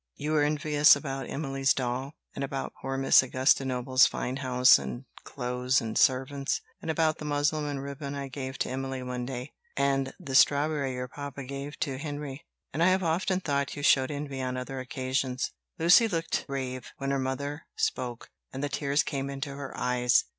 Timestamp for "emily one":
8.69-9.27